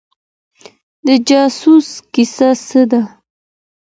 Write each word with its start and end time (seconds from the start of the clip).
د 1.05 1.07
جاسوس 1.29 1.87
کيسه 2.13 2.49
څه 2.67 2.81
ده؟ 2.91 3.01